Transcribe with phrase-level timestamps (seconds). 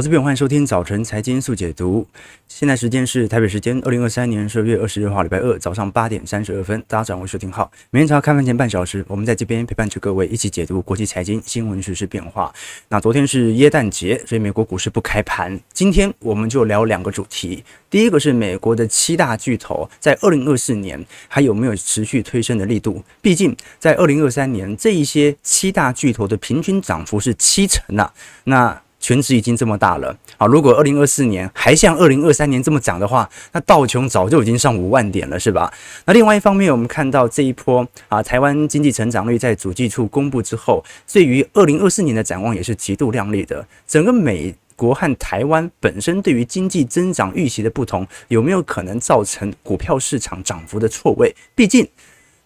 [0.00, 2.06] 我是边欢迎收听早晨财经速解读。
[2.48, 6.82] 现在时间是台北时间二零二三年十二月二十六号礼拜二早上八点三十二分。
[6.88, 12.50] 大家掌握收听号，每天早开盘前半小时，我们在这边陪伴着各位一起解读国际财经新闻、时事变化。
[12.88, 15.60] 那昨天是耶诞节，所以美国股市不开盘。
[15.74, 17.62] 今天我们就聊两个主题。
[17.90, 23.04] 第一个是美国的七大巨头在二零二四年还有没有持续推升的力度？
[23.20, 28.14] 毕竟在二零二三年这一些七大巨头的平均涨幅是七成啊。
[28.44, 35.72] 那权值已经这么大了，啊，如果二零二四年还像二零二三年这么涨的话，那道琼早就已经上五万点了，是吧？
[36.04, 43.66] 那另外一方面，我们看到这一波啊，台湾经济成长率在主计处公布之后，对于二零二四年的展望也是极度亮丽的。
[43.86, 51.34] 整个美国和台湾本身对于经济增长预期的不同，有没有可能造成股票市场涨幅的错位？
[51.54, 51.88] 毕竟，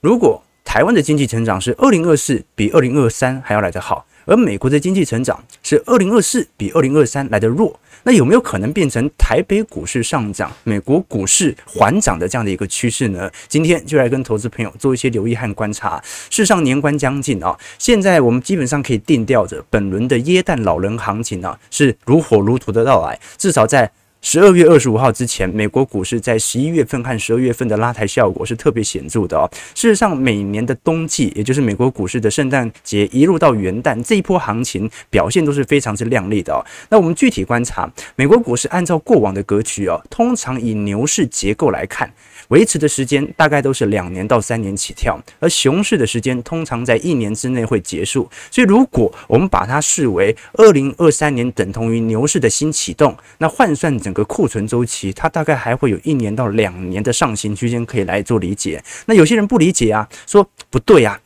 [0.00, 4.06] 如果台湾的经济成长是二零二四比二零二三还要来得好。
[4.24, 13.30] 而美国的经济成长是二零二四比二零二三来的弱，那有没有可能变成台北股市上涨，美国股市缓涨的这样的一个趋势呢？
[13.48, 16.02] 今天就来跟投资朋友做一些留意和观察。
[16.30, 23.90] 事上，年关将近啊，现在我们基本上可以定调着本轮的耶诞老人行情啊，是如火如荼的到来，至少在。
[24.26, 29.46] 十二月二十五号之前，美国股市在十一月份和十二月份的拉抬效果是特别显著的哦。
[29.74, 36.64] 事实上，每年的冬季，也就是美国股市的圣诞节一路到元旦这一波行情表现都是非常之亮丽的哦。
[36.88, 42.10] 那我们具体观察，美国股市按照过往的格局哦，通常以牛市结构来看。
[42.48, 48.28] 维持的时间大概都是两年到三年起跳，而熊市的时间通常在一年之内会结束。
[48.50, 58.82] 所以，如果我们把它视为二零二三年等同于牛市的新启动，那换算整个库存周期，它大概还会有一年到两年的上行区间可以来做理解。
[59.04, 61.20] 那有些人不理解啊，说不对啊。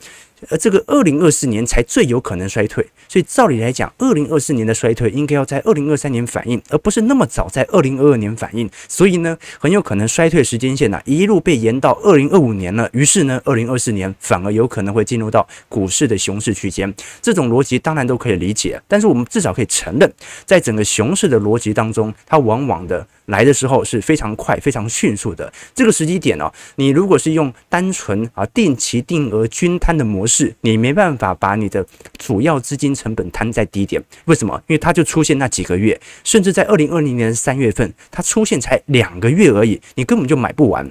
[0.48, 8.68] 而这个二零二四年才最有可能衰退，所以照理来讲，二零二四年的衰退应该要在二零二三年反应，而不是那么早在二零二二年反应。
[8.86, 12.88] 所以呢，很有可能衰退时间线呢、啊、一路被延到二零二五年了。
[12.92, 16.92] 于是呢，二零二四年反而有可能会进入到股市的熊市区间。
[17.20, 20.12] 这种逻辑当然都可以理解，但是我们至少可以承认，
[20.44, 23.06] 在整个熊市的逻辑当中，它往往的。
[23.28, 26.52] 来的时候是非常快、非常迅速的这个时机点哦。
[26.76, 31.86] 你如果是用单纯啊定期定额均摊的模式，你没办法把你的
[32.18, 34.02] 主要资金成本摊在低点。
[34.26, 34.60] 为什么？
[34.66, 40.90] 因为它就出现那几个月，甚至在二零二零年三月份，它出现才两个月而已，你根本就买不完。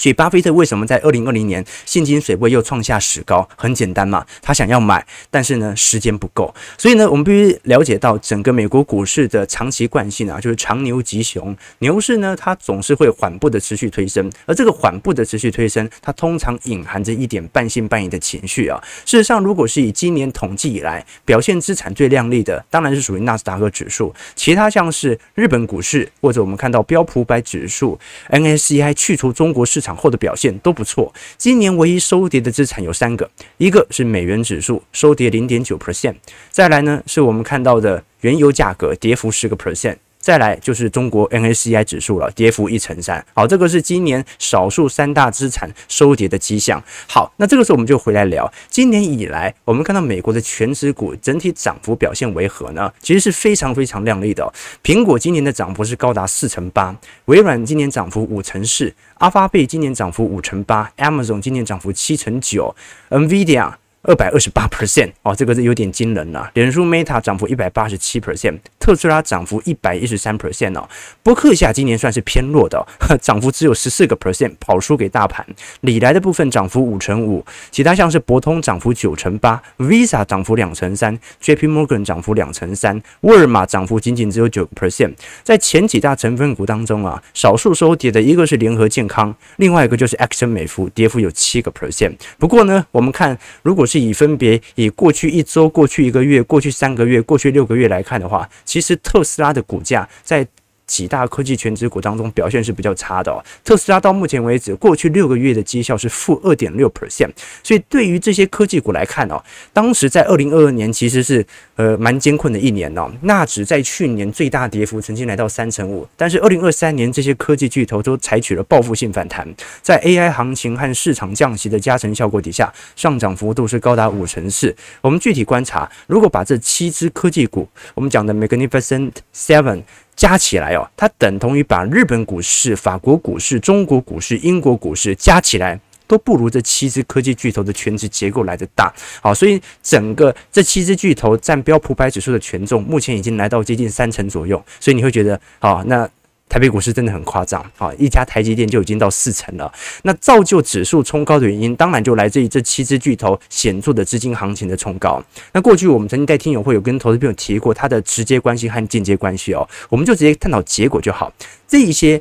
[0.00, 3.46] 所以，巴菲特为什么在二零二零年现金水位又创下史高？
[3.54, 6.54] 很简单嘛，他想要买，但是呢，时间不够。
[6.78, 11.54] 所以呢，我们必须了解到整个美国股市的长期惯性啊，就是长牛急熊。
[11.80, 18.82] 牛市呢，它总是会缓步的持续推升，而这个缓步的持续推升，它通常隐含着一点半信半疑的情绪啊。
[19.04, 24.14] 事实上，如果是以今年统计以来表现资产最亮丽的，当然是属于纳斯达克指数。
[24.34, 27.98] 其他像是日本股市，或者我们看到标普百指数、
[28.30, 31.12] NSCI 去除中国市场后的表现都不错。
[31.36, 36.14] 今年唯一收跌的资产有三个，一个是美元指数收跌零点九 percent，
[36.50, 39.96] 再来呢是我们看到的原油价格跌幅十个 percent。
[40.20, 43.24] 再来就是中国 N S C I 指数了，跌幅一成三。
[43.34, 46.82] 好，这个是今年少数三大资产收跌的迹象。
[47.08, 52.92] 好，那这个时候我们就回来聊，今年以来我们看到美国的权值股整体涨幅表现为何呢？
[53.00, 54.52] 其实是非常非常亮丽的哦。
[54.84, 56.94] 苹果今年的涨幅是高达四成八，
[57.24, 62.74] 微软今年涨幅五成四，阿发贝今年涨幅五成八，Amazon 今年涨幅七成九
[63.08, 63.72] ，NVIDIA。
[64.02, 66.50] 二百二十八 percent 哦，这个是有点惊人了。
[66.54, 70.88] 脸书 Meta 涨幅一百八十七 percent，特斯拉涨幅一百一十三 percent 哦。
[71.22, 72.82] 伯克夏今年算是偏弱的，
[73.20, 75.46] 涨幅只有十四个 percent，跑输给大盘。
[75.82, 85.12] 礼来的部分涨幅五成五，其他像是博通涨幅九成八，Visa 涨幅两成三，JP Morgan 涨幅两成三，沃尔玛涨幅仅仅只有九 percent。
[85.42, 92.14] 在前几大成分股当中啊，少数收跌的一个是联合健康，另外一个就是埃克森美孚，跌幅有七个 percent。
[92.38, 100.46] 不过呢，我们看如果是以分别以过去一周、过去一个月、过去三个月、过去六个月来看的话，其实特斯拉的股价在。
[100.90, 103.38] 几大科技全值股当中表现是比较差的哦。
[103.62, 107.30] 特斯拉到目前为止，过去六个月的绩效是负二点六 percent，
[107.62, 109.40] 所以对于这些科技股来看哦，
[109.72, 111.46] 当时在二零二二年其实是
[111.76, 113.08] 呃蛮艰困的一年哦。
[113.22, 119.46] 纳指在去年最大跌幅曾经来到三成五，但是二零二三年这些科技巨头都采取了报复性反弹，
[119.80, 124.74] 在 AI 行情和市场降息的加成效果底下，上涨幅度是高达五成四。
[125.00, 129.82] 我们具体观察，如果把这七只科技股，我们讲的 Magnificent Seven。
[130.20, 138.92] 加起来哦，它等同于把日本股市、法国股市、中国股市、英国股市加起来都不如这七只科技巨头的权值结构来的大。
[139.22, 144.62] 好，所以整个这七只巨头占标普百指数的权重，目前已经来到接近三成左右。
[144.78, 146.06] 所以你会觉得，好，那。
[146.50, 147.92] 台北股市真的很夸张啊！
[147.96, 149.72] 一家台积电就已经到四成了。
[150.02, 155.22] 那造就指数冲高的原因，当然就来自于这七只巨头显著的资金行情的冲高。
[155.52, 161.32] 那过去我们曾经在听友会有跟投资朋友提过它的直接关系和间接关系哦，我们就直接探讨结果就好。
[161.68, 162.20] 这一些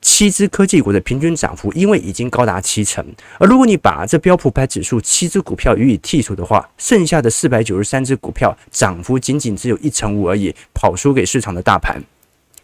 [0.00, 3.04] 七只科技股的平均涨幅，因为已经高达七成，
[3.40, 12.00] 而如果你把这标普百指数七只股票予以剔除的话，剩下的四百九十三只股票涨幅仅仅只有一成五而已，跑输给市场的大盘。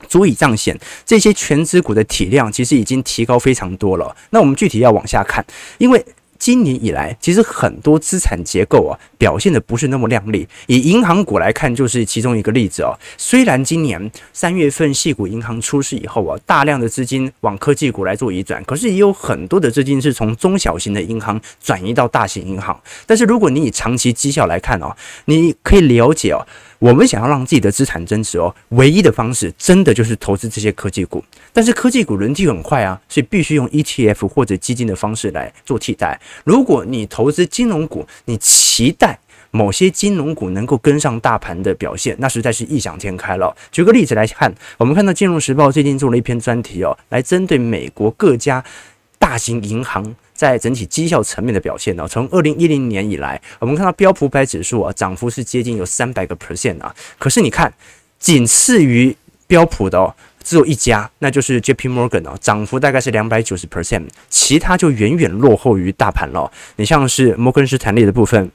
[0.08, 4.16] 足以彰显这些全职股的体量其实已经提高非常多了。
[4.30, 5.44] 那我们具体要往下看，
[5.78, 6.04] 因为
[6.40, 10.48] 今年以来其实很多资产结构啊表现的不是那么亮丽。
[10.66, 12.98] 以银行股来看，就是其中一个例子哦。
[13.18, 22.80] 虽然今年三月份系股银行出事以后啊，大量的资金往科技股来做移转，可是也有很多的资金是从中小型的银行转移到大型银行。
[23.06, 24.96] 但是如果你以长期绩效来看哦，
[25.26, 26.40] 你可以了解哦。
[26.78, 31.22] 我们想要让自己的资产增值哦，唯一的方式真的就是投资这些科技股。
[31.52, 36.20] 但是科技股轮替很快啊，所以必须用 ETF 或者基金的方式来做替代。
[36.44, 39.18] 如果你投资金融股，你期待
[39.50, 43.56] 某些金融股能够跟上大盘的表现，那实在是异想天开了。
[43.72, 48.64] 举个例子来看，我们看到《金融时报》最近做了一篇专题哦，来针对美国各家
[49.18, 50.14] 大型银行。
[50.32, 56.96] 在整体绩效层面的表现呢，从二零一零年以来，我们看到标普百指数啊，涨幅是接近有三百个 percent 啊。
[57.18, 57.70] 可是你看，
[58.18, 59.14] 仅次于
[59.46, 66.50] 标普的哦，只有一家，那就是 JP Morgan 哦，涨幅大概是两百九十 percent，其他就远远落后于大盘了。
[66.76, 68.50] 你像是摩根士坦利的部分，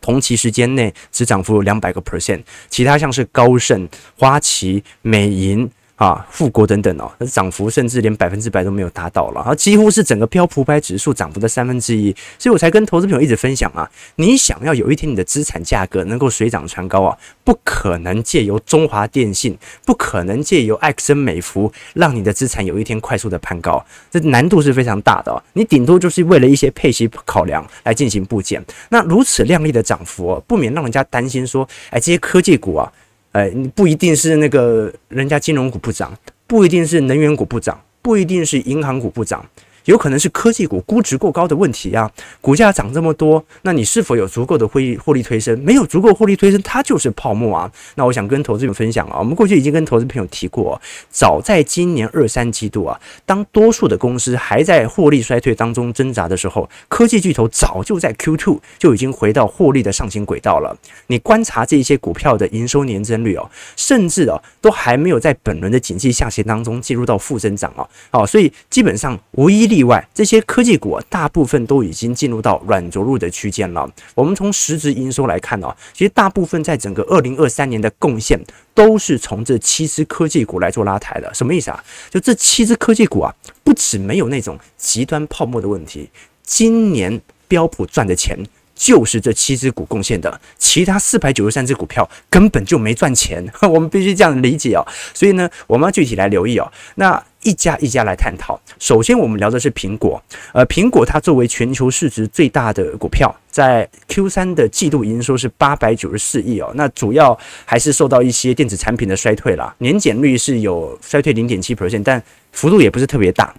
[0.00, 5.70] 同期时间内只涨幅两百个 percent，其他像是高盛、花旗、美银。
[5.96, 19.56] 啊，富国等等哦，那涨幅甚至连百分之百都没有达到了，啊，几乎是整个标普百指数涨幅的三分之一，所以我才跟投资朋友一直分享啊，你想要有一天你的资产价格能够水涨船高啊，不可能借由中华电信，
[19.86, 32.92] 不可能借由艾克森美孚让你的资产有一天快速的攀高，这难度是非常大的哦，你顶多就是为了一些配息考量来进行布件，那如此亮丽的涨幅，不免让人家担心说，哎，这些科技股啊。
[33.36, 36.10] 哎，不一定是那个人家金融股不涨，
[36.46, 39.44] 不一定是能源股不涨，不一定是银行股不涨。
[39.86, 42.10] 有可能是科技股估值过高的问题啊，
[42.40, 45.58] 股价涨这么多，那你是否有足够的获获利推升？
[45.60, 47.70] 没有足够获利推升，它就是泡沫啊。
[47.94, 60.76] 那我想跟投资者分享啊，我们过去已经跟投资朋友提过，早在今年二三季度啊，当多数的公司还在获利衰退当中挣扎的时候，科技巨头早就在 Q2 就已经回到获利的上行轨道了。
[61.06, 67.88] 你观察这些股票的营收年增率哦，甚至哦都还没有在本轮的景气下行当中进入到负增长哦。
[68.10, 69.75] 好，所以基本上无一例。
[69.76, 73.86] 例外，这些科技股，大部分都已经进入到软着陆的区间了。
[74.14, 78.40] 我们从实质营收来看呢，其实大部分在整个二零二三年的贡献
[78.72, 81.30] 都是从这七只科技股来做拉抬的。
[81.34, 81.84] 什么意思啊？
[82.08, 86.08] 就这七只科技股啊，不止没有那种极端泡沫的问题，
[86.42, 88.38] 今年标普赚的钱
[88.74, 93.46] 就是这七只股贡献的，其他四百九十三只股票根本就没赚钱。
[93.60, 94.80] 我们必须这样理解哦。
[95.12, 96.72] 所以呢，我们要具体来留意哦。
[96.94, 97.22] 那。
[97.46, 98.60] 一家一家来探讨。
[98.80, 100.20] 首先，我们聊的是苹果。
[100.52, 106.72] 呃，苹果它作为全球市值最大的股票，在 Q 三的季度营收是八百九十四亿哦。
[106.74, 113.54] 那主要还是受到一些电子产品的衰退啦，年减率是有衰退零点七 percent，但幅度也不是特别大。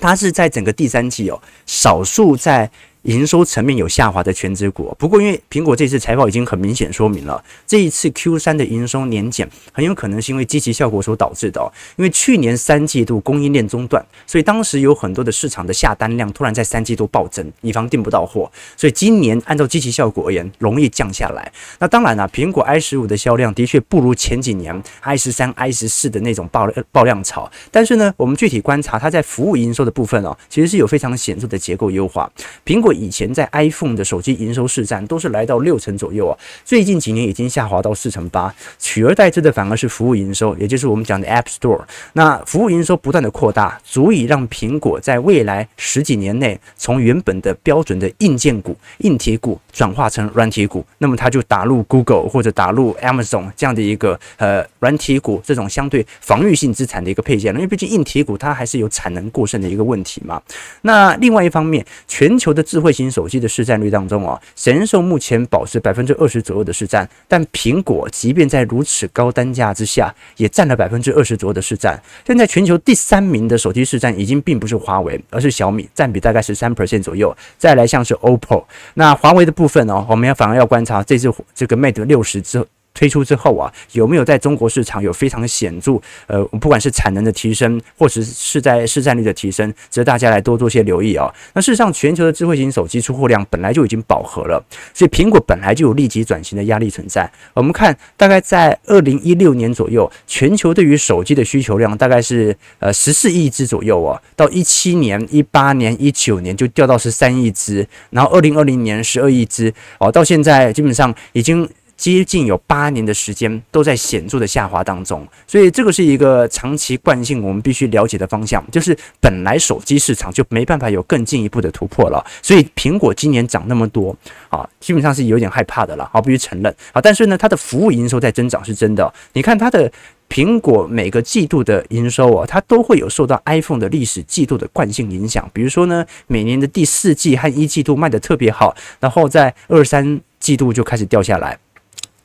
[0.00, 2.70] 它是在整个第三季哦，少数在。
[3.02, 11.72] 营收层面有下滑的权值股，不过因为苹果这次财报已经很明显说明了，这一次 Q 三的营收年减很有可能是因为积极效果所导致的哦。
[11.96, 21.50] 因为去年三季度供应链中断，所以当时有很多的市场的下单量突然在三季度暴增，以防订不到货，所以今年按照积极效果而言，容易降下来。
[21.78, 32.30] 那当然了，苹果 i 十五的销量的确不如前几年 i 十三、i 十四的那种爆爆量潮，但是呢，我们具体观察它在服务营收的部分哦，其实是有非常显著的结构优化。
[32.64, 41.82] 苹果以前在 iPhone 的手机营收市占都是来到六成左右啊，最近几年已经下滑到四成八，取而代之的反而是服务营收，也就是我们讲的 App Store。
[42.12, 60.40] 那服务营收不断的扩大，足以让苹果在未来十几年内从原本的标准的硬件股、硬体股转化成软体股，那么它就打入 Google 或者打入 Amazon 这样的一个呃软体股这种相对防御性资产的一个配件，因为毕竟硬体股它还是有产能过剩的一个问题嘛。
[60.82, 72.00] 那另外一方面，全球的智智慧型手机的市占率当中啊，神兽目前保持百分之二十左右的市占，但苹果即便在如此高单价之下，也占了百分之二十左右的市占。
[72.24, 77.36] 现在全球第三名的手机市占已经并不是华为，而是小米，占比大概十三 percent 左右。
[77.58, 78.62] 再来像是 OPPO，
[78.94, 82.66] 那华为的部分哦，我们要反而要观察这次这个 Mate 六十之后。
[82.98, 91.32] 推出之后啊，有没有在中国市场有非常显著呃，不管是产能的提升，或者是在市占率的提升，值得大家来多做些留意啊。
[91.54, 94.60] 那事实上，全球的智慧型手机出货量本来就已经饱和了，
[94.92, 97.30] 所以苹果本来就有立即转型的压力存在。
[97.54, 111.68] 我们看，大概在二零一六年左右，全球对于手机的需求量大概是呃十四亿只左右啊，到一七年、一八年、一九年就掉到十三亿只，然后二零二零年十二亿只哦，到现在基本上已经。
[111.98, 124.16] 接近有八年的时间都在显著的下滑当中，所以这个是一个长期惯性，我们必须了解的方向，就是本来手机市场就没办法有更进一步的突破了，所以苹果今年涨那么多
[124.48, 129.90] 啊，基本上是有点害怕的了，啊，必须承认啊，但是呢，它的服务营收在增长是真的，你看它的
[130.28, 141.58] 苹果每个季度的营收啊，它都会有受到 iPhone 的历史季度的惯性影响，比如说呢，每年的第四季和一季度卖的特别好，然后在二三季度就开始掉下来。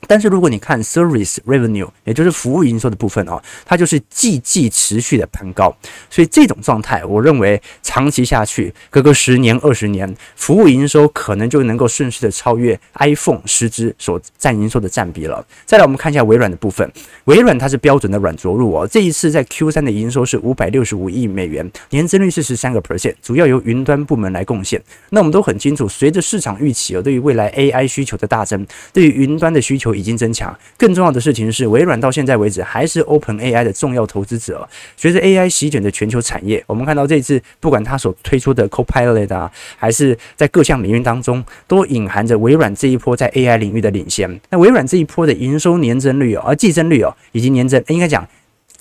[0.06, 5.74] 但是如果你看 service revenue，也就是服务营收的部分哦，它就是季季持续的攀高，
[6.10, 15.44] 所以这种状态，我认为长期下去，隔个十年二十年，服务营收可能就能够顺势的超越 iPhone 十支所占营收的占比了。
[15.64, 16.90] 再来，我们看一下微软的部分，
[17.24, 24.82] 微软它是标准的软着陆哦，这一次在 Q 三的营收是五百六十五亿美元，年增率是十三个 percent，主要由云端部门来贡献。
[25.10, 29.93] 那我们都很清楚，随着市场预期哦，对于未来 AI 需求的大增，对于云端的需求。
[29.94, 30.56] 已经增强。
[30.76, 34.68] 更重要的事情是，微软到现在为止还是 OpenAI 的重要投资者。
[34.96, 44.40] 随着 AI 席卷的全球产业，我们看到这次不管它所推出的 Copilot 啊，还是在各项领域当中，都隐含着微软这一波在 AI 领域的领先。
[44.50, 48.26] 那微软这一波的营收年增率哦，而季增率哦，以及年增，应该讲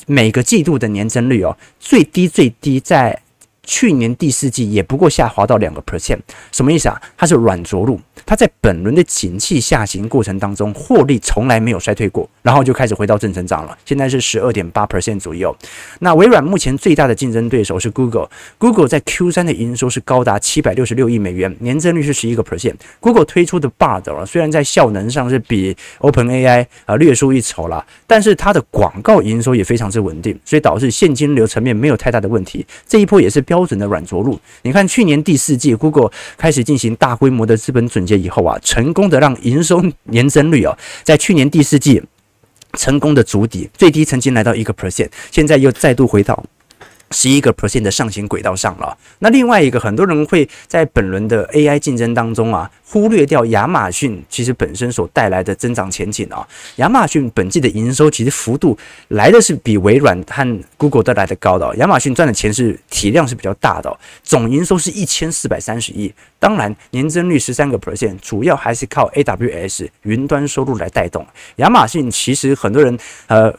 [0.07, 3.17] 每个季度的年增率哦，最低最低在
[3.63, 6.19] 去年第四季也不过下滑到两个 percent。
[6.51, 7.01] 什么意思啊？
[7.17, 7.99] 它是软着陆。
[8.25, 13.77] 它在本轮的景气下行过程当中，获利从来没有衰退过，然后就开始回到正成长了。
[13.85, 15.53] 现在是十二点八 percent 左右。
[15.99, 22.75] 那微软目前最大的竞争对手是 Google，Google 在 Q 三的营收是高达七百六十六亿美元，年增率是十一个 percent。
[22.99, 32.65] Google 推出的 Bard 虽然在效能上是比 OpenAI 啊略输一筹了，但是它的广告营收也非常之稳定，所以导致现金流层面没有太大的问题。
[32.87, 34.39] 这一波也是标准的软着陆。
[34.63, 42.01] 你看去年第四季，Google 开始进行大规模的资本准结以后啊，成功的让营收年增率啊，在去年第四季
[42.73, 46.43] 成功的筑底，最低曾经来到一个 percent，现在又再度回到。
[47.13, 48.97] 十一个 percent 的上行轨道上了。
[49.19, 56.45] 那另外一个，很多人会在本轮的 AI 竞争当中啊，忽略掉亚马逊其实本身所带来的增长前景啊。
[56.77, 58.77] 亚马逊本季的营收其实幅度
[59.09, 61.73] 来的是比微软和 Google 都来的高的。
[61.77, 66.11] 亚马逊赚的钱是体量是比较大的，总营收是一千四百三十亿。
[66.39, 71.25] 当然，年增率十三个 percent，主要还是靠 AWS 云端收入来带动。
[71.57, 73.53] 亚马逊其实很多人呃。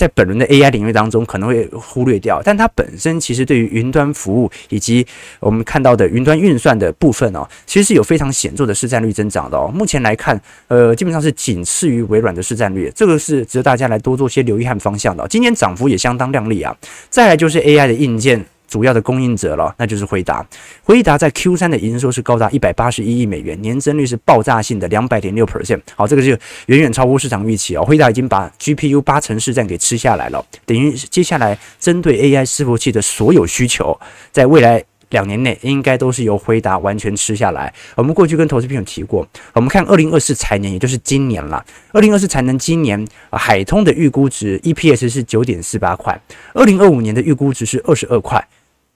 [0.00, 5.06] 在本轮的 AI 领域当中，可能会忽略掉，但它本身其实对于云端服务以及
[5.40, 9.70] 我们看到的云端运算的部分哦，其实是有非常显著的市占率增长的哦。
[9.74, 15.28] 目前来看，呃，基本上是仅次于微软的市占率，这个是值得大家来多做些留意和方向的。
[15.28, 16.74] 今年涨幅也相当亮丽啊。
[17.10, 18.42] 再来就是 AI 的硬件。
[18.70, 20.46] 主要的供应者了，那就是辉达。
[20.84, 25.80] 辉达在 Q 三的营收是高达一百八十一亿美元，年增率是爆炸性的两百点六 percent。
[25.96, 26.28] 好，这个就
[26.66, 27.84] 远远超乎市场预期哦。
[27.84, 33.98] 辉达已经把 GPU 八成市占给吃下来了，等于接下来针对 AI 伺服器的所有需求，
[34.30, 37.74] 在未来两年内应该都是由辉达完全吃下来。
[37.96, 41.66] 我们过去跟投资朋友提过，我们看二零二四财年，也就是今年了。
[41.92, 46.16] 二零二四财年今年啊，海通的预估值 EPS 是九点四八块，
[46.54, 48.46] 二零二五年的预估值是二十二块。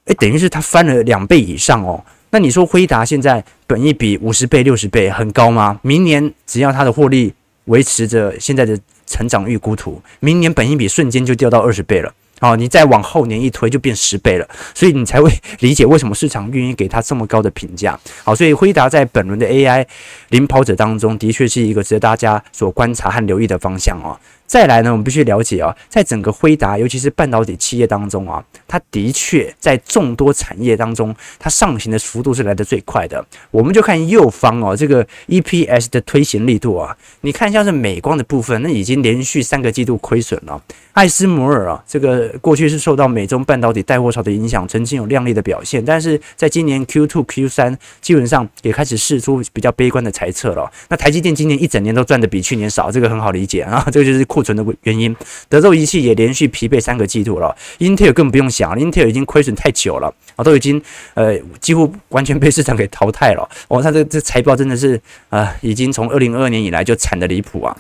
[0.07, 2.05] 诶，等于是它翻了两倍以上哦。
[2.31, 5.79] 那你说辉达现在本益比五十倍、六十倍很高吗？
[5.83, 7.33] 明年只要它的获利
[7.67, 12.13] 维持着现在的成长预估图，明年本益比瞬间就掉到二十倍了。
[12.41, 15.31] 哦，你再往后年一推就变十倍了，所以你才会
[15.61, 17.99] 理解为什么市场愿意给它这么高的评价。
[18.25, 19.87] 好，所以辉达在本轮的 AI
[20.31, 24.19] 领跑者当中，的确是一个值得大家所观察和留意的方向哦。
[24.47, 33.25] 再来呢，我们必须了解啊，在整个辉达，尤其是半导体企业当中啊，它的确在众多产业当中，它上行的幅度是来得最快的。
[33.51, 40.63] 我们就看右方哦，这个 EPS 的推行力度啊，你看像是美光的部分，那已经连续三个季度亏损了。
[40.93, 50.71] 艾斯摩尔啊，这个过去是受到美中半导体带货潮的影响，曾经有亮丽的表现，但是在今年 Q2、Q3 基本上也开始试出比较悲观的猜测了。
[50.89, 55.15] 那台积电今年一整年都赚的比去年少，这个很好理解啊，这个就是库存的原因。
[55.49, 60.83] 德州仪器也连续疲惫三个季度了，，Intel 更不用想，Intel 已经亏损太久了啊，都已经
[61.15, 63.49] 呃几乎完全被市场给淘汰了。
[63.69, 67.77] 哦，它这这财报真的是啊、已经从二零二二年以来就惨的离谱啊。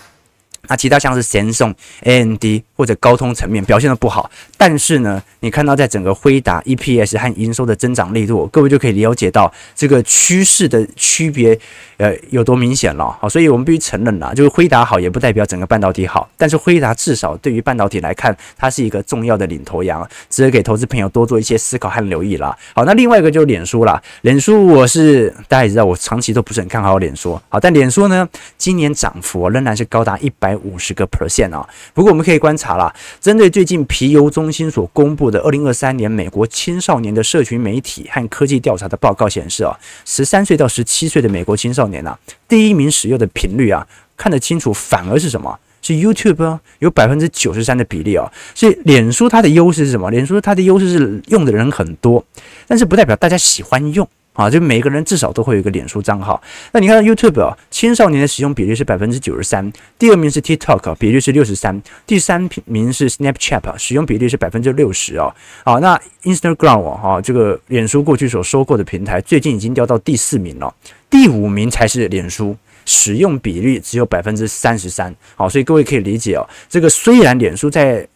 [0.68, 2.44] 那其他像是神送 AMD
[2.76, 11.59] 或者高通层面表现的不好，但是呢，你看到在整个辉达 EPS 和营收的增长力度，各位就可以了解到这个趋势的区别，
[11.99, 13.16] 呃，有多明显了。
[13.21, 22.56] 好，所以我们必须承认啦，就是辉达好也不代表整个半导体好，但是辉达至少对于半导体来看，它是一个重要的领头羊，值得给投资朋友多做一些思考和留意啦。
[22.75, 27.40] 好，那另外一个就是脸书啦，脸书我是大家也知道，我长期都不是很看好脸书。
[27.49, 28.28] 好，但脸书呢，
[28.59, 30.53] 今年涨幅仍然是高达一百。
[30.58, 31.68] 五十个 percent 啊！
[31.92, 42.18] 不过我们可以观察了，针对最近皮尤中心所公布的二零二三年美国青少年的社群媒体和科技调查的报告显示啊，十三岁到十七岁的美国青少年啊，
[42.49, 45.58] 第一名使用的频率啊，看得清楚，反而是什么？
[45.82, 48.30] 是 YouTube 啊，有百分之九十三的比例啊。
[48.54, 50.11] 所以脸书它的优势是什么？
[50.11, 52.25] 脸书它的优势是用的人很多，
[52.66, 54.08] 但是不代表大家喜欢用。
[54.34, 56.40] 啊，就每个人至少都会有一个脸书账号。
[56.72, 65.34] 那你看 YouTube 啊，青少年的使用比例是百分之九十三，第二名是 TikTok，比例是六十三，第三名是 Snapchat，使用比例是百分之六十哦。
[65.64, 70.74] 好，那 Instagram 哈，这个脸书过去所收购的平台，最近已经掉到第四名了，
[71.08, 75.14] 第五名才是脸书，使用比例只有百分之三十三。
[75.36, 78.06] 好，所以各位可以理解哦，这个虽然脸书在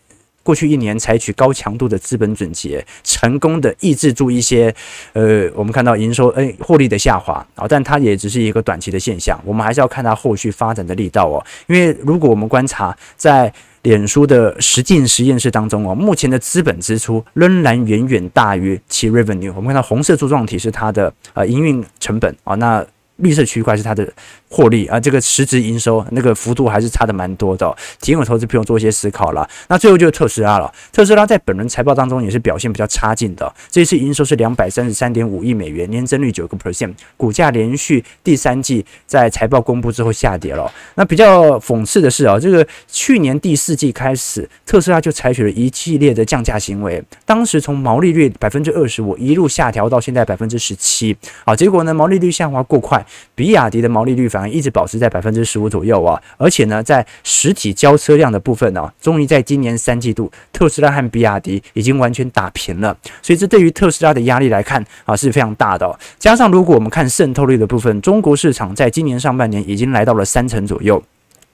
[0.49, 4.75] 过去一年采取高强度的资本准结，成功的抑制住一些，
[5.12, 11.45] 呃，我们看到营收诶获利的下滑啊，但它也只是一个短期的现象，我们还是要看它后续发展的力道哦。
[11.67, 13.52] 因为如果我们观察在
[13.83, 19.52] 脸书的实境实验室当中哦，目前的资本支出仍然远远大于其 revenue。
[19.55, 22.83] 我们看到红色柱状体是它的呃营运成本啊，那
[23.17, 24.11] 绿色区块是它的。
[24.50, 29.49] 获利啊，这个实质营收那个幅度还是差的蛮多的，哦，提供投资朋友做一些思考了。
[29.69, 40.73] 那最后就是特斯拉了，特斯拉在本轮财报当中也是表现比较差劲的，这一次营收是两百三十三点五亿美元，年增率九个 percent，股价连续第三季在财报公布之后下跌了。
[40.95, 54.37] 那比较讽刺的是啊，这个去年第四季开始，特斯拉就采取了一系列的降价行为，当时从毛利率百分之二十五一路下调到现在百分之十七，啊，结果呢毛利率下滑过快，比亚迪的毛利率反。
[54.46, 65.98] 一直保持在百分之十五左右啊，而且呢，在实体交车辆的部分呢，终于在今年三季度，特斯拉和比亚迪已经完全打平了，所以这对于特斯拉的压力来看啊是非常大的。
[66.18, 71.02] 加上如果我们看渗透率的部分，中国市场在今年上半年已经来到了三成左右，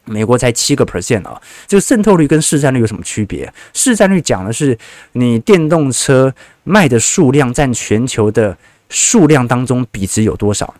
[0.04, 1.40] 美国才七个 percent 啊。
[1.66, 3.52] 这个渗透率跟市占率有什么区别？
[3.72, 4.76] 市占率讲的是
[5.12, 8.56] 你电动车卖的数量占全球的
[8.88, 10.74] 数量当中比值有多少？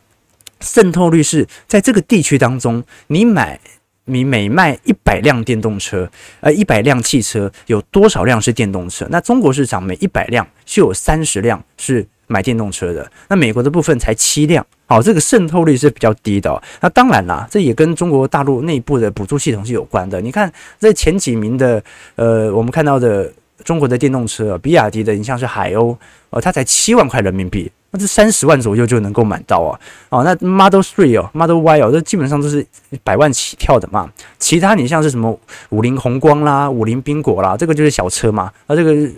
[0.64, 3.61] 渗透率是在这个地区当中，你买
[4.07, 9.07] 你每卖一百辆电动车，呃，一百辆汽车有多少辆是电动车？
[9.11, 16.62] 那中国市场每一百辆就有三十辆是买电动车的，那美国的部分才七辆，好，这个渗透率是比较低的。
[16.81, 20.20] 那当然啦，这也跟中国大陆内部的补助系统是有关的。
[20.20, 21.83] 你看这前几名的，
[22.16, 25.96] 呃，我们看到的中国的电动车，比亚迪的，你像是海鸥，
[26.31, 27.70] 呃，它才七万块人民币。
[27.94, 29.78] 那这三十万左右就能够买到啊，
[30.09, 32.66] 哦，那 Model Three 哦，Model Y 哦，这基本上都是
[33.04, 34.11] 百万起跳的嘛。
[34.40, 39.09] 其他你像是什么五菱宏光啦、五菱缤果啦，这个就是小车嘛，那这个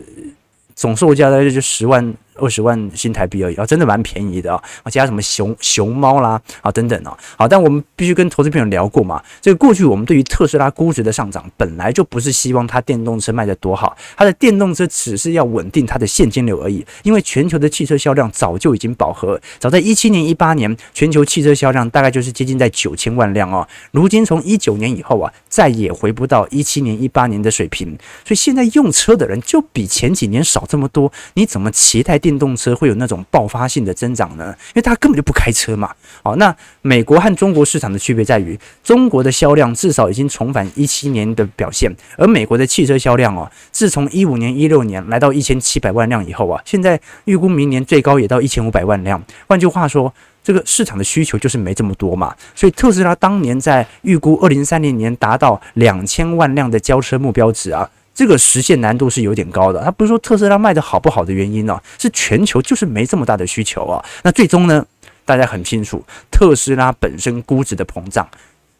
[0.74, 2.14] 总售价大概就十万。
[2.38, 4.62] 二十万新台币而已啊，真的蛮便宜的啊！
[4.82, 7.16] 啊，加什么熊熊猫啦啊等等哦。
[7.36, 9.22] 好，但我们必须跟投资朋友聊过嘛。
[9.40, 16.84] 这个过去我们对于特斯拉估值的上涨，本来就不是希望它电动车卖得多好，它的电动车只是要稳定它的现金流而已。
[17.04, 23.66] 因为全球的汽车销量早就已经饱和，早在一七年、一八年，全球汽车销量大概就是接近在九千万辆哦。
[23.92, 32.20] 如今从一九年以后啊，再也回不到一七年、一八年的水平，所以现在用车的人就比前几年少这么多，你怎么期待？
[32.26, 34.52] 电动车会有那种爆发性的增长呢？
[34.70, 35.94] 因为它根本就不开车嘛。
[36.24, 49.22] 好，那美国和中国市场的区别在于，中国的销量至少已经重返一七年的表现，而美国的汽车销量哦，自从一五年、一六年来到一千七百万辆以后啊，现在预估明年最高也到一千五百万辆。
[49.46, 50.12] 换句话说，
[50.42, 52.34] 这个市场的需求就是没这么多嘛。
[52.56, 59.84] 所以特斯拉当年在预估二零三零年达到两千万辆的交车目标值啊，这个实现难度是有点高的。
[59.84, 64.02] 它不是说特斯拉卖的好不好的原因呢、是全球就是没这么大的需求啊。
[64.24, 64.84] 那最终呢，
[65.26, 68.26] 大家很清楚，特斯拉本身估值的膨胀。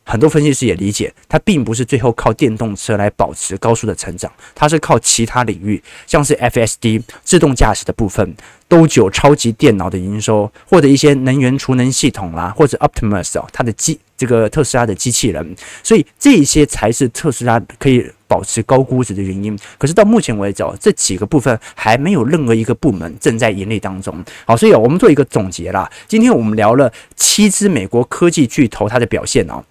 [0.09, 8.37] 很多分析师也理解，它并不是最后靠电动车来保持高速的成长，它是靠其他领域，像是 FSD 自动驾驶的部分，
[8.68, 19.57] 都有超级电脑的营收，或者一些能源储能系统啦，或者 Optimus 哦，它的机这个特斯拉的机器人，所以这些才是特斯拉可以保持高估值的原因。
[19.79, 24.24] 可是到目前为止，这几个部分还没有任何一个部门正在盈利当中。
[24.44, 29.62] 好，所以我们做一个总结啦，今天我们聊了七支美国科技巨头它的表现哦。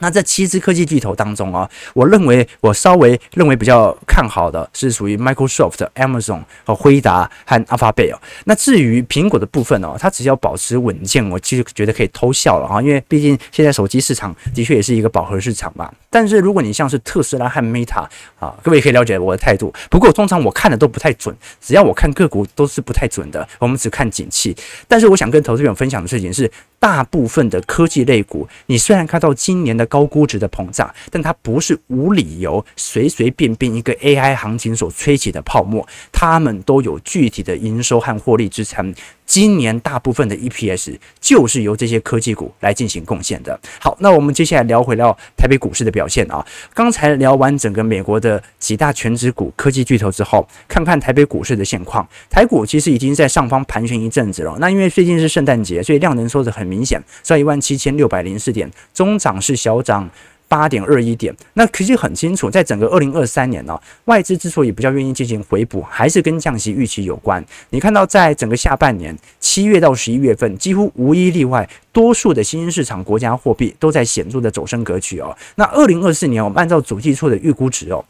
[0.00, 8.16] 那这七支科技巨头当中啊，我认为我稍微认为比较看好的是属于 Microsoft、Amazon 和辉达和 Alphabet。
[8.44, 15.90] 那至于苹果的部分哦，它只要保持稳健，我其实觉得可以偷笑了啊，因为毕竟现在手机市场的确也是一个饱和市场嘛。
[16.10, 18.06] 但是如果你像是特斯拉和 Meta
[18.38, 19.72] 啊，各位可以了解我的态度。
[19.90, 24.56] 不过通常我看的都不太准，只要我看个股都是不太准的，我们只看景气。
[24.86, 26.50] 但是我想跟投资者分享的事情是。
[26.80, 38.94] 大部分的科技类股，你虽然看到今年的高估值的膨胀，但它不是无理由随随便便一个 AI 行情所吹起的泡沫，它们都有具体的营收和获利支撑。
[39.28, 43.60] 今年大部分的 EPS 就是由这些科技股来进行贡献的。
[43.78, 46.44] 好，那我们接下来聊回到台北股市的表现啊。
[46.72, 52.08] 刚才聊完整个美国的几大全值股、科技巨头之后，看看台北股市的现况。
[52.30, 54.56] 台股其实已经在上方盘旋一阵子了。
[54.58, 60.08] 那因为最近是圣诞节，所以量能收得很明显，在一万七千六百零四点，中涨是小涨。
[60.48, 67.44] 八点二一点，那其实很清楚，在整个二零二三年呢、外资之所以比较愿意进行回补，还是跟降息预期有关。
[67.68, 75.36] 你看到，在整个下半年七月到十一月份，几乎无一例外，多数的新兴市场国家货币都在显著的走升格局哦。
[75.56, 78.02] 那二零二四年，我们按照主计处的预估值哦，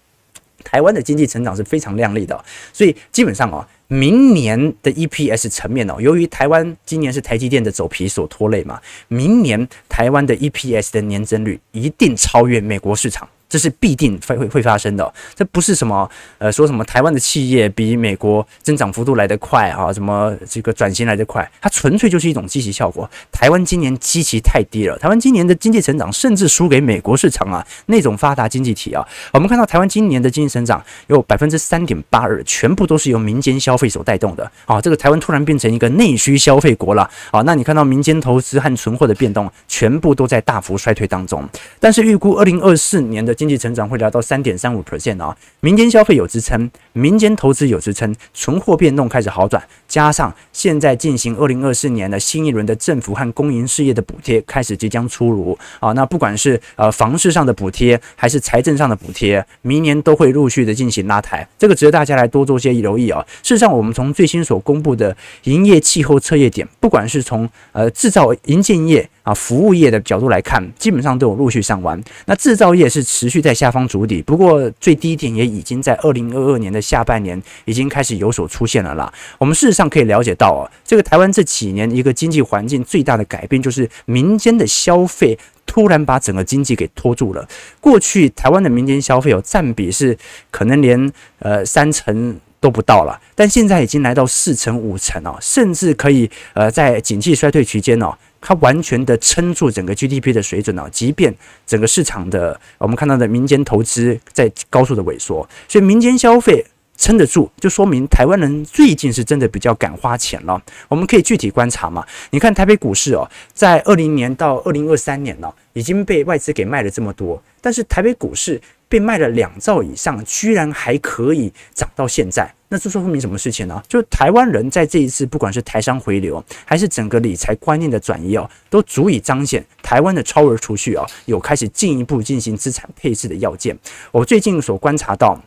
[0.63, 3.67] 台湾的经济成长是非常亮丽的，所以基本上哦。
[3.89, 13.29] 明年的 EPS 层面哦，由于台湾今年是台积电的走皮所拖累嘛，明年台湾的 EPS 的年增率一定超越美国市场。
[13.49, 16.09] 这是必定会会会发生的，这不是什么
[16.39, 23.09] 呃说什么台湾的企业比美国增长幅度来得快啊，什么这个转型来得快，它纯粹就是一种积极效果。
[23.33, 29.07] 台湾今年积极太低了，台湾今年的经济成长甚至输给美国市场啊，那种发达经济体啊。
[29.33, 34.81] 我们看到台湾今年的经济成长有百分之三点八二，全部都是由民间消费所带动的啊。
[34.81, 41.49] 这个台湾突然变成一个内需消费国了啊，那你看到民间投资和存货的变动，全部都在大幅衰退当中。
[41.81, 63.25] 但是预估二零二四年的经济成长会达到三点三五 percent 啊，民间消费有支撑，民间投资有支撑，存货变动开始好转，加上现在进行二零二四年的新一轮的政府和公营事业的补贴开始即将出炉啊，那不管是呃房市上的补贴还是财政上的补贴，明年都会陆续的进行拉抬，这个值得大家来多做些留意啊。
[63.43, 69.09] 事实上，我们从最新所公布的营业气候测验点，不管是从呃制造营建业。
[69.29, 72.03] 啊，服务业的角度来看，基本上都有陆续上完。
[72.25, 79.13] 那制造业是持续在下方筑底，不过最低点也已经在二零二二年的下半年已经开始有所出现了啦。
[79.37, 87.49] 我们是上可以了解到啊，这个台湾这几年一个经济环境最大的改变，就是民间的消费突然把整个经济给拖住了。
[87.81, 90.19] 过去台湾的民间消费有占比是
[90.51, 98.13] 可能连呃三成都不到了，但现在已经来到四成五成哦，甚至可以呃在经济衰退期间哦。
[98.41, 101.35] 它完全的撑住整个 GDP 的水准啊，即便
[101.67, 106.65] 整个市场的我们看到的民间投资在高速的萎缩，所以民间消费
[106.99, 110.61] 撑得住，就说明台湾人最近是真的比较敢花钱了。
[110.89, 118.61] 我们可以具体观察嘛，你看台北股市哦，在二零年到二零二三年呢，已经被外资给卖了这么多，但是台北股市。
[118.91, 123.83] 被卖了两兆以上，居然还可以涨到现在，那这说明什么事情呢？
[123.87, 133.79] 就台湾人在这一次，不管是台商回流，还是整个理财观念的转移哦，都足以彰显台湾的超额储蓄哦，有开始进一步进行资产配置的要件。
[134.11, 135.39] 我最近所观察到，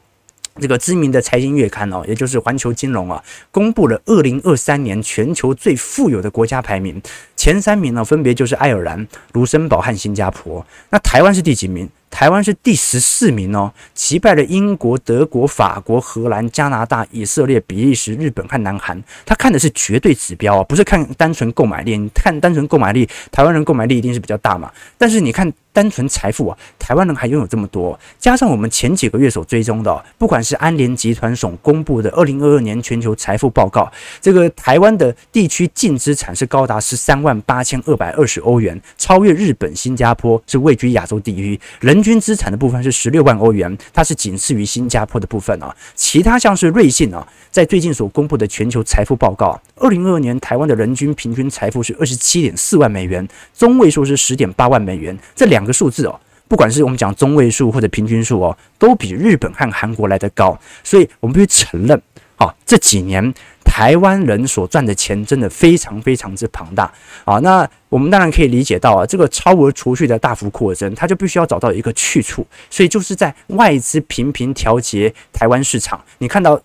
[0.60, 7.02] 这个知名的财经月刊哦，也就是环球金融啊，公布了二零二三年全球最富有的国家排名，
[7.36, 10.66] 前三名呢，分别就是爱尔兰、卢森堡和新加坡。
[10.90, 11.90] 那台湾是第几名？
[12.12, 19.02] 台湾是第十四名哦，击败了英国、德国、法国、荷兰、加拿大、以色列、比利时、日本和南韩。
[19.26, 21.98] 他看的是绝对指标啊，不是看单纯购买力。
[21.98, 24.72] 你看单纯购买力，台湾人购买力一定是比较大嘛。
[24.98, 25.52] 但是你看。
[25.74, 41.58] 单纯财富啊，台湾人还拥有这么多，加上我们前几个月所追踪的，不管是安联集团所公布的二零二二年全球财富报告，这个台湾的地区净资产是高达十三万八千二百二十欧元，超越日本、新加坡，是位居亚洲第一。
[41.80, 45.74] 人均资产的部分是十六万欧元，它是仅次于新加坡的部分啊。
[45.96, 53.26] 其他像是瑞信啊，在最近所公布的全球财富报告，二零二二年台湾的人均平均财富是二十七点四万美元，
[53.58, 55.62] 中位数是十点八万美元，这两。
[55.62, 62.02] 个数字哦，不管是我们讲中位数或者平均数哦，都比日本和韩国来得高，所以我们必须承认，
[62.38, 63.32] 啊，这几年
[63.64, 66.92] 台湾人所赚的钱真的非常非常之庞大
[67.26, 67.40] 啊。
[67.40, 76.02] 那我们当然可以理解到啊，这个超额储蓄的大幅扩增，它就必须要找到一个去处，所以就是在外资频频调节台湾市场。
[76.18, 76.62] 你看到，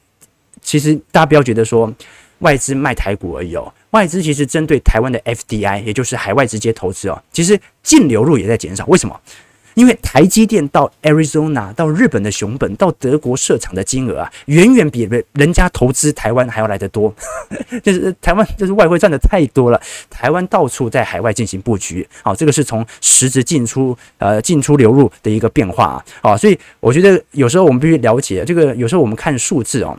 [0.60, 1.92] 其实大家不要觉得说
[2.40, 3.72] 外资卖台股而已哦。
[3.90, 8.84] 外资其实针对台湾的 FDI，也就是海外直接投资哦，其实净流入也在减少。
[8.86, 9.18] 为什么？
[9.76, 17.14] 因为台积电到 Arizona、到日本的熊本、到德国设厂的金额啊，远远比人家投资台湾还要来得多。
[17.84, 22.08] 就是台湾就是外汇赚的太多了，台湾到处在海外进行布局。
[22.22, 26.04] 好，这个是从实质进出呃进出流入的一个变化啊。
[26.22, 29.96] 好，所以我觉得有时候我们必须了解这个，有时候我们看数字哦。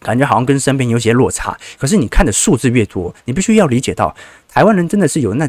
[0.00, 4.14] 感觉好像跟身边有些落差，可是你看的数字越多，你必须要理解到，
[4.52, 5.48] 台湾人真的是有那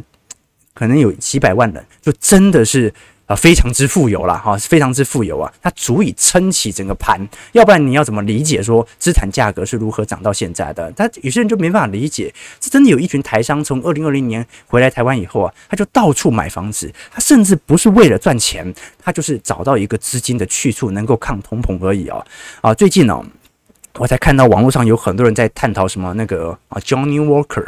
[0.74, 2.94] 可能有几百万人，就真的是
[3.26, 7.20] 啊非常之富有了哈，非常之富有啊，它足以撑起整个盘。
[7.54, 10.92] 要不然你要怎么理解说资产价格是如何涨到现在的？
[10.92, 22.26] 他有些人就没办法理解，这真的有一群台商从二零二零年回来台湾以后啊，他就到处买房子，他甚至不是为了赚钱，他就是找到一个资金的去处，能够抗通膨而已啊
[22.62, 22.74] 啊！
[22.74, 23.26] 最近呢、哦。
[23.98, 27.66] 我才看到网络上有很多人在探讨什么那个啊，Johnny Walker，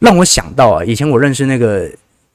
[0.00, 1.88] 让我想到啊，以前我认识那个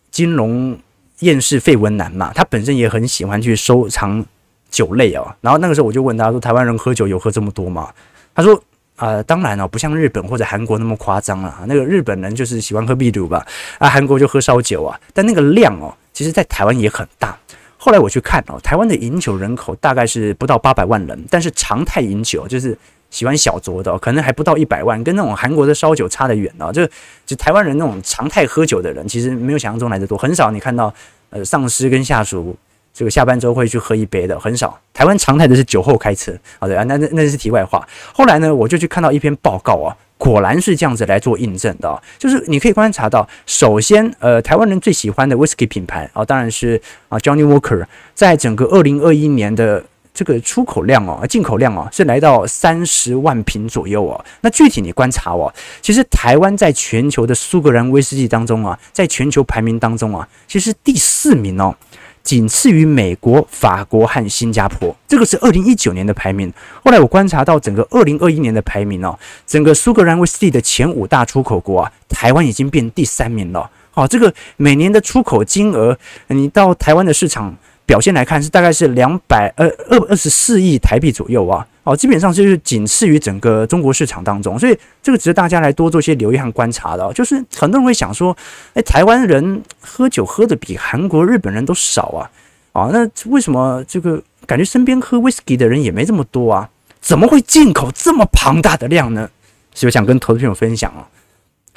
[0.09, 0.79] 金融
[1.19, 4.25] 厌世废文男嘛，他本身也很喜欢去收藏
[4.69, 5.35] 酒类哦。
[5.41, 7.89] 然后那个时候我就问他说：“台湾人喝酒有喝这么多吗？”
[8.33, 8.61] 他说
[8.95, 11.59] ：“啊、当然了、哦，不像日本或者韩国那么夸张了。
[11.67, 13.45] 那个日本人就是喜欢喝秘鲁吧，
[13.77, 14.99] 啊，韩国就喝烧酒啊。
[15.13, 17.37] 但那个量哦，其实在台湾也很大。
[17.77, 22.77] 后来我去看哦，台湾的饮酒人口大概是不到八百万人，但是常态饮酒就是。
[23.09, 26.71] 喜欢小酌的，可能还不到一百万，跟那种韩国的烧酒差得远啊！
[26.71, 26.87] 就
[27.25, 30.51] 就台湾人那种常态喝酒的人，其实没有想象中来得多，很少。
[30.51, 30.93] 你看到
[31.31, 32.55] 呃上司跟下属
[32.93, 34.79] 这个下班之后会去喝一杯的，很少。
[34.93, 37.87] 台湾常态的是酒后开车，好的啊，那那那是题外话。
[38.13, 49.83] 后来呢，我就去看到一篇报告啊，果然是这样子来做印证的，就是你可以观察到，首先呃台湾人最喜欢的 whisky 品牌啊，当然是啊 Johnny Walker，在整个二零二一年的。
[50.19, 54.25] 这个出口量哦，进口量哦，是来到三十万瓶左右哦。
[54.41, 55.49] 那具体你观察哦，
[55.81, 61.73] 其实台湾在全球的苏格兰威士忌当中啊，在全球排名当中啊，其实第四名哦，
[62.21, 64.93] 仅次于美国、法国和新加坡。
[65.07, 66.51] 这个是二零一九年的排名。
[66.83, 73.71] 后来我观察到整个二零二一年的排名哦，整个苏格兰威士忌的前五大出口国啊，台湾已经变第三名了。
[73.91, 77.55] 好，这个每年的出口金额，你到台湾的市场。
[77.89, 87.11] 表现来看是大概是两百呃二二十四亿台币左右啊，哦，基本上就是仅次于整个中国市场当中，所以这个值得大家来多做些留意和观察的。
[87.13, 88.37] 就是很多人会想说，
[88.75, 92.29] 哎，台湾人喝酒喝的比韩国、日本人都少啊，
[92.73, 96.69] 啊，那为什么这个感觉身边喝威士忌的人也没这么多啊？
[97.01, 99.27] 怎么会进口这么庞大的量呢？
[99.73, 101.09] 所以我想跟投资朋友分享啊。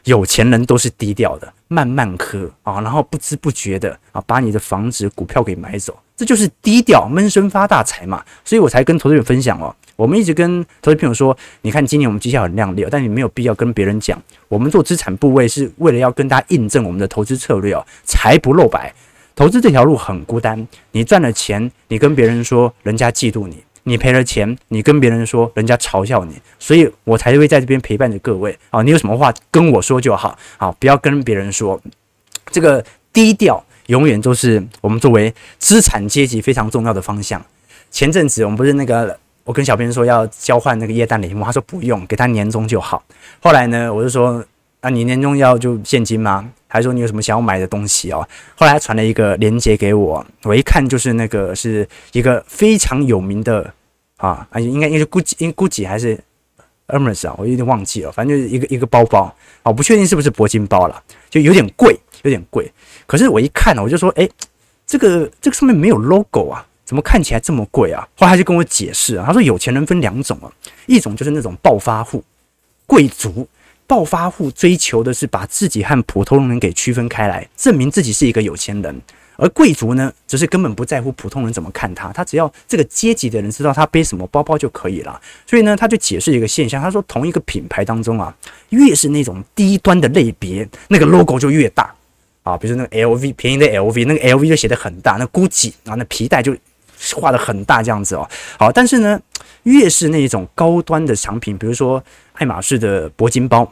[0.05, 8.25] 有钱人都是低调的，慢慢喝啊，然后不知不觉的啊，把你的房子、股票给买走，这就是低调闷声发大财嘛。
[8.45, 18.95] 所以我才跟投资人分享哦，我们一直跟投资朋友说，你看今年我们绩效很亮丽，但你没有必要跟别人讲，我们做资产部位是为了要跟大家印证我们的投资策略哦，财不露白，
[19.35, 23.65] 投资这条路很孤单，你赚了钱，你跟别人说，人家嫉妒你。
[23.85, 28.81] 你赔了钱，你跟别人说，人家嘲笑你，所以我才会在这边陪伴着各位啊！
[28.81, 31.81] 你有什么话跟我说就好，好，不要跟别人说。
[32.53, 33.61] 这个低调
[33.93, 37.45] 永远都是我们作为资产阶级非常重要的方向。
[37.91, 43.05] 前阵子我们不是那个，我跟小编说要交换那个液氮礼物，他说不用，给他年终就好。
[43.39, 44.43] 后来呢，我就说，
[44.81, 46.51] 啊，你年终要就现金吗？
[46.69, 48.27] 还说你有什么想要买的东西哦？
[48.57, 53.75] 后来他传了一个链接给我，我一看就是那个是一个非常有名的
[54.17, 56.19] 啊，应该应该是 Gucci，应 Gucci 还是
[56.93, 57.35] Hermes 啊？
[57.39, 62.71] 我有点忘记了，反正就是一个一个包包啊，我不确定是不是铂金包了，就有点贵，有点贵。
[63.07, 64.29] 可是我一看呢，我就说，哎，
[64.87, 68.07] 这个这个上面没有 logo 啊，怎么看起来这么贵啊？
[68.17, 70.53] 后来他就跟我解释啊，他说有钱人分两种啊，
[70.87, 72.23] 一种就是那种暴发户、
[72.87, 73.49] 贵族。
[73.85, 78.95] 暴发户追求的是把自己和普通人给区分开来，证明自己是一个有钱人；
[79.43, 85.21] 而贵族呢，则是根本不在乎普通人怎么看他，他只要这个阶级的人知道他背什么包包就可以了。
[85.45, 88.33] 所以呢，他就解释一个现象，他说同一个品牌当中啊，
[88.69, 91.93] 越是那种低端的类别，那个 logo 就越大
[92.45, 96.57] 啊，比如说那个 LV 便宜的 LV，那个 LV 就写得很大，那 GUCCI 啊，那皮带就。
[97.17, 98.25] 画得很大这样子哦，
[98.57, 99.21] 好，但是呢，
[99.65, 102.01] 越是那种高端的产品，比如说
[102.35, 103.69] 爱马仕的铂金包，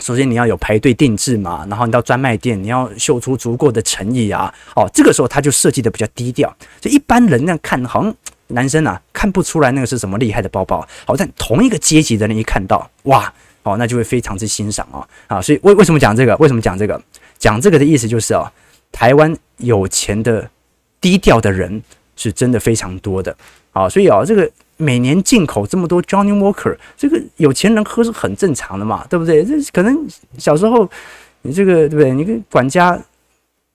[0.00, 8.14] 首先你要有排队定制嘛，然后你到专卖店，你要秀出足够的诚意啊，哦，这个时候他就设计的比较低调，就一般人那看好像
[8.48, 13.32] 男生啊看不出来那个是什么厉害的包包，好，但同一个阶级的人一看到，哇，
[13.62, 16.36] 哦，那就会非常之欣赏哦，啊，所以为为什么讲这个？
[16.36, 17.00] 为什么讲这个？
[17.38, 18.50] 讲这个的意思就是哦，
[18.92, 20.50] 台湾有钱的
[21.00, 21.82] 低调的人。
[22.20, 23.32] 是真的非常多的
[23.70, 29.44] 啊，所以啊，这个每年进口这么多 Johnny Walker，这个有钱人喝是很正常的嘛，对不对？
[29.44, 30.06] 这可能
[30.38, 30.88] 小时候
[31.42, 32.12] 你这个对不对？
[32.12, 32.98] 你跟管家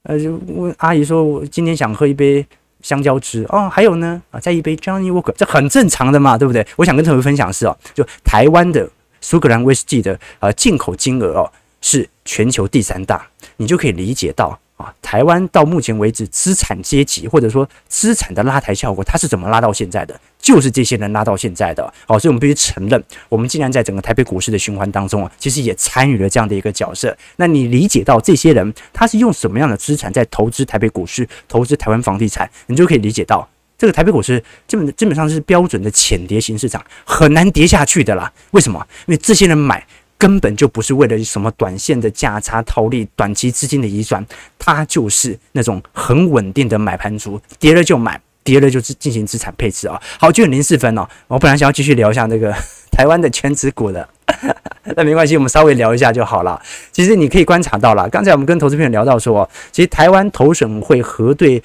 [0.02, 2.44] 呃就问阿姨说，我今天想喝一杯
[2.82, 6.66] 香蕉汁哦，还有呢啊，再一杯 Johnny Walker，这很正常的嘛，对不对？
[6.76, 8.88] 我想跟各位分享是哦，就台湾的
[9.20, 13.26] 苏格兰威士忌的呃进口金额哦是全球第三大，
[13.58, 14.58] 你就可以理解到。
[15.02, 20.18] 台湾到目前为止资产阶级或者说资产的拉抬效果，它是怎么拉到现在的？
[20.40, 21.92] 就是这些人拉到现在的。
[22.06, 27.16] 好，所以我们必须承认，我们竟然在整个台北股市的循环当中啊，其实也参与了这样的一个角色。
[27.36, 38.30] 那你理解到这些人他是用什么样的资产在投资台北股市、投资台湾房地产，你就可以理解到，这个台北股市基本基本上是标准的浅跌型市场，很难跌下去的啦。
[38.50, 38.86] 为什么？
[39.06, 39.86] 因为这些人买。
[40.16, 44.24] 根本就不是为了什么短线的价差套利、短期资金的移转，
[44.58, 50.00] 它就是那种很稳定的买盘族，跌了就买，跌了就进行资产配置啊。
[50.18, 52.54] 好，九点零四分哦， 我本来想要继续聊一下那个
[52.90, 54.08] 台湾的全职股的，
[54.96, 56.60] 那没关系，我们稍微聊一下就好了。
[56.92, 61.62] 其实你可以观察到了，刚才我们跟投资朋友聊到说，其实台湾投审会核对。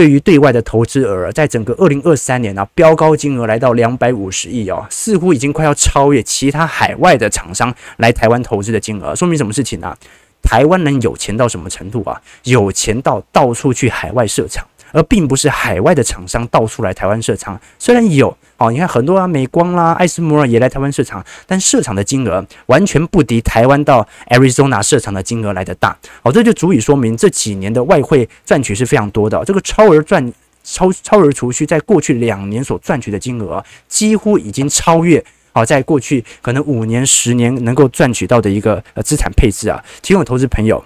[0.00, 9.94] 对于对外的投资额，在整个二零二三年啊，标高金额来到两百五十亿哦，似乎已经快要超越其他海外的厂商来台湾投资的金额，说明什么事情呢、
[10.42, 12.18] 台湾人有钱到什么程度啊？
[12.44, 14.66] 有钱到到处去海外设厂。
[14.92, 40.84] 而并不是海外的厂商到处来台湾设厂，虽然有哦，你看很多啊，美光啦、艾斯摩尔也来台湾设厂，但设厂的金额完全不敌台湾到 Arizona 设厂的金额来得大，哦，这就足以说明这几年的外汇赚取是非常多的，这个超额赚超超额储蓄，在过去两年所赚取的金额，几乎已经超越哦，在过去可能五年、十年能够赚取到的一个呃资产配置啊，提供投资朋友。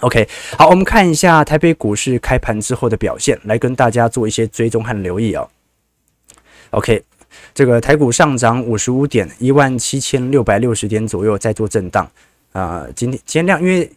[0.00, 0.28] OK，
[0.58, 5.48] 好，我们看一下台北股市开盘之后的表现，来跟大家做一些追踪和留意哦。
[6.70, 7.02] OK，
[7.54, 12.06] 这个台股上涨五十五点，一万七千六百六十点左右，在做震荡
[12.52, 12.86] 啊。
[12.94, 13.90] 今天今天量，因为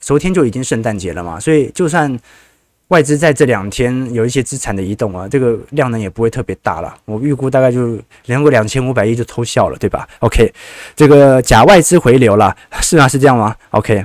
[0.00, 2.18] 昨天就已经圣诞节了嘛，所以就算
[2.88, 6.92] 外资在这两天有一些资产的移动啊，这个量能也不会特别大了。
[7.04, 10.52] 我预估大概就连个两千五百亿就偷笑了，对吧？OK，
[10.96, 13.06] 这个假外资回流了，是吗？
[13.06, 14.04] 是这样吗？OK。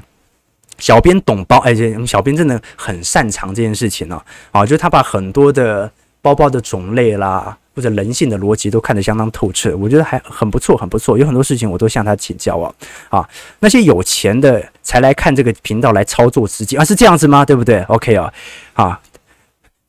[0.77, 4.21] 小编懂包，而且小编真的很擅长这件事情呢。
[4.51, 5.89] 啊，就是他把很多的
[6.21, 11.17] 包包的种类啦，或者人性的逻辑都看得相当透彻，我觉得还很不错，很不错。
[11.17, 12.73] 有很多事情我都向他请教啊。
[13.09, 17.45] 啊，那些有钱的才来看这个频道来操作资金啊，是这样子吗？
[17.45, 18.33] 对不对？OK 啊，
[18.73, 18.99] 啊，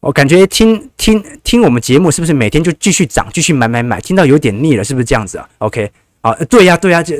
[0.00, 7.18] 我感觉听听听我们节目是不是每天就继续涨，继续买买买，听到有点腻了，是不是这样子啊？OK 啊，对呀对呀，这。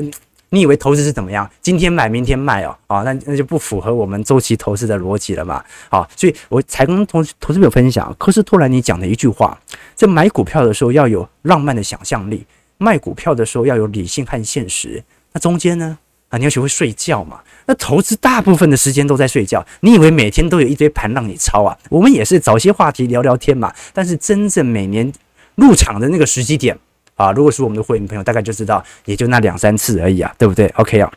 [0.49, 1.49] 你以为投资是怎么样？
[1.61, 9.59] 今天买，明天卖哦，啊，那那就不符合我们周期投资的逻辑了嘛，好，所以我才跟同投资朋友分享，科斯托兰尼讲的一句话：
[9.93, 12.45] 在买股票的时候要有浪漫的想象力，
[12.77, 15.03] 卖股票的时候要有理性和现实。
[15.33, 15.97] 那中间呢？
[16.29, 17.39] 啊，你要学会睡觉嘛。
[17.65, 21.77] 那投资大部分的时间都在睡觉，你以为每天都有一堆盘让你抄啊？
[21.89, 23.73] 我们也是找些话题聊聊天嘛。
[23.93, 25.11] 但是真正每年
[25.55, 26.77] 入场的那个时机点。
[27.17, 31.11] 啊，如果是我们的会员朋友，大概就知道，也就那两三次而已啊，对不对？OK 啊，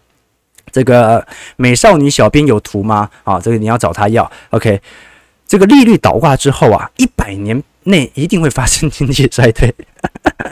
[0.72, 1.24] 这个
[1.56, 3.08] 美少女小编有图吗？
[3.22, 4.28] 啊，这个你要找他要。
[4.50, 4.80] OK，
[5.46, 9.72] 这个利率倒挂之后啊，一百年内一定会发生经济衰退。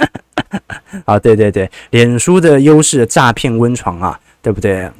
[1.05, 4.91] 啊，对对对，脸书的优势诈骗温床啊，对不对？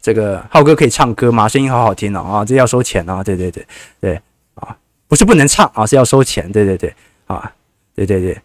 [0.00, 1.48] 这个浩哥可以唱歌吗？
[1.48, 3.66] 声音好好听哦，啊，这要收钱啊，对对对
[4.00, 4.20] 对
[4.54, 4.76] 啊，
[5.08, 6.94] 不是不能唱啊，是要收钱，对对对
[7.26, 7.50] 啊，
[7.94, 8.36] 对对对。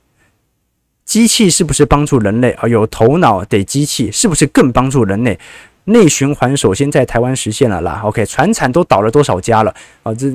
[1.08, 2.68] 机器是不是帮助人类啊？
[2.68, 5.40] 有头脑得机器是不是更帮助人类？
[5.86, 8.02] 内循环首先在台湾实现了啦。
[8.04, 10.14] OK，船产都倒了多少家了啊？
[10.14, 10.32] 这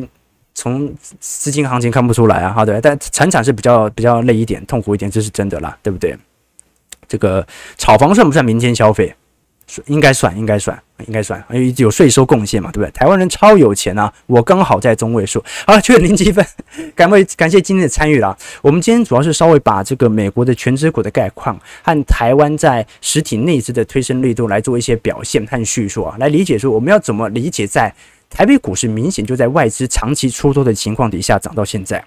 [0.54, 6.16] 从资金行情看不出来啊，好的，但产产是比较比较累一点，痛苦一点，这是真的啦，对不对？
[7.06, 9.14] 这个炒房算不算民间消费？
[9.86, 12.90] 应该算，应该算，应该算，因为有税收贡献嘛，对不对？
[12.92, 15.42] 台湾人超有钱啊，我刚好在中位数。
[15.66, 16.44] 好了，确认零积分，
[16.94, 18.36] 感为感谢今天的参与啦。
[18.60, 27.94] 我们今天主要是稍微把这个美国的全职股的概况和台湾在实体内资的推升力度来做一些表现和叙述啊，来理解说我们要怎么理解在
[28.28, 32.02] 台北股市明显就在外资长期出多的情况底下涨到现在。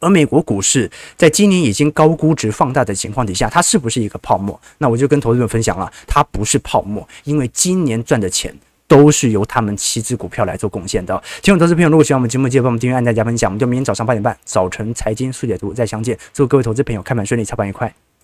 [0.00, 4.58] 而美国股市在今年已经高估值放大的情况底下，它是不是一个泡沫？
[4.78, 8.52] 那我就跟投资者分享了，它不是泡沫，因为今年赚的钱
[8.88, 11.16] 都是由他们七只股票来做贡献的。
[11.42, 13.50] 听众投资朋友，如果喜欢我们节目，记得帮我们订阅、按赞、加分享。
[13.50, 16.18] 我们就明天早上八点半早晨财经速解读再相见。
[16.32, 18.09] 祝各位投资朋友开盘顺利，操盘愉快。